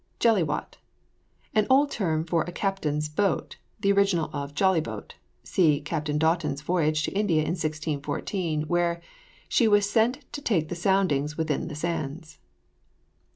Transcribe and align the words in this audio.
GELLYWATTE. 0.17 0.77
An 1.53 1.67
old 1.69 1.91
term 1.91 2.23
for 2.25 2.41
a 2.41 2.51
captain's 2.51 3.07
boat, 3.07 3.57
the 3.81 3.91
original 3.91 4.31
of 4.33 4.55
jolly 4.55 4.81
boat. 4.81 5.13
(See 5.43 5.79
Captain 5.79 6.17
Downton's 6.17 6.63
voyage 6.63 7.03
to 7.03 7.11
India 7.11 7.43
in 7.43 7.49
1614, 7.49 8.63
where 8.63 8.99
"she 9.47 9.67
was 9.67 9.87
sent 9.87 10.25
to 10.33 10.41
take 10.41 10.73
soundings 10.75 11.37
within 11.37 11.67
the 11.67 11.75
sands.") 11.75 12.39